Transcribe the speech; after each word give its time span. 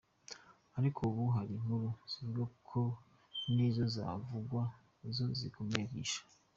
Ariko 0.77 0.99
ubu 1.09 1.23
hari 1.35 1.51
inkuru 1.59 1.87
zivuga 2.11 2.43
ko 2.69 2.81
n’izo 3.53 3.83
zavugwa 3.95 4.61
ko 5.15 5.23
zikomeye 5.39 5.85
zisha. 5.93 6.21